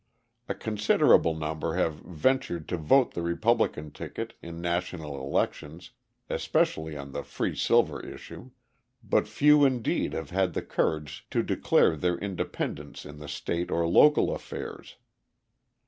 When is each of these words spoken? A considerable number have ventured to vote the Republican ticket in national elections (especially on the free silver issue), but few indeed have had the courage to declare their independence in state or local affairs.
A 0.49 0.55
considerable 0.55 1.35
number 1.35 1.75
have 1.75 1.93
ventured 1.97 2.67
to 2.69 2.77
vote 2.77 3.13
the 3.13 3.21
Republican 3.21 3.91
ticket 3.91 4.33
in 4.41 4.59
national 4.59 5.19
elections 5.23 5.91
(especially 6.27 6.97
on 6.97 7.11
the 7.11 7.21
free 7.21 7.55
silver 7.55 7.99
issue), 8.03 8.49
but 9.03 9.27
few 9.27 9.63
indeed 9.63 10.13
have 10.13 10.31
had 10.31 10.53
the 10.55 10.63
courage 10.63 11.27
to 11.29 11.43
declare 11.43 11.95
their 11.95 12.17
independence 12.17 13.05
in 13.05 13.21
state 13.27 13.69
or 13.69 13.85
local 13.87 14.33
affairs. 14.33 14.95